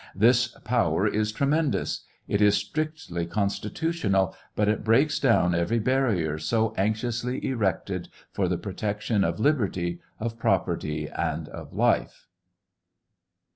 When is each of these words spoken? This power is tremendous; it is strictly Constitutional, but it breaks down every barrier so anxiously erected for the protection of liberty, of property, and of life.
This 0.15 0.47
power 0.63 1.07
is 1.07 1.31
tremendous; 1.31 2.05
it 2.27 2.41
is 2.41 2.57
strictly 2.57 3.27
Constitutional, 3.27 4.33
but 4.55 4.67
it 4.67 4.83
breaks 4.83 5.19
down 5.19 5.53
every 5.53 5.77
barrier 5.77 6.39
so 6.39 6.73
anxiously 6.75 7.45
erected 7.45 8.09
for 8.31 8.47
the 8.47 8.57
protection 8.57 9.23
of 9.23 9.39
liberty, 9.39 9.99
of 10.19 10.39
property, 10.39 11.07
and 11.07 11.47
of 11.49 11.71
life. 11.71 12.25